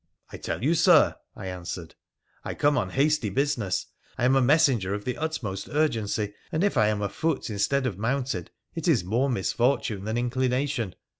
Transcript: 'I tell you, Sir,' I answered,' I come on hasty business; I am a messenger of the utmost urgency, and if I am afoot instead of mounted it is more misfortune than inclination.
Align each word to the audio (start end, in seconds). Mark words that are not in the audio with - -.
'I 0.33 0.37
tell 0.37 0.63
you, 0.63 0.73
Sir,' 0.73 1.13
I 1.35 1.45
answered,' 1.45 1.93
I 2.43 2.55
come 2.55 2.75
on 2.75 2.89
hasty 2.89 3.29
business; 3.29 3.85
I 4.17 4.25
am 4.25 4.35
a 4.35 4.41
messenger 4.41 4.95
of 4.95 5.05
the 5.05 5.15
utmost 5.15 5.69
urgency, 5.69 6.33
and 6.51 6.63
if 6.63 6.75
I 6.75 6.87
am 6.87 7.03
afoot 7.03 7.51
instead 7.51 7.85
of 7.85 7.99
mounted 7.99 8.49
it 8.73 8.87
is 8.87 9.03
more 9.03 9.29
misfortune 9.29 10.05
than 10.05 10.17
inclination. 10.17 10.95